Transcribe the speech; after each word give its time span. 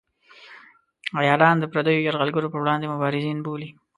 عیاران 1.19 1.55
د 1.59 1.65
پردیو 1.71 2.05
یرغلګرو 2.07 2.51
پر 2.51 2.59
وړاندې 2.61 2.91
مبارزین 2.93 3.37
بولي. 3.45 3.69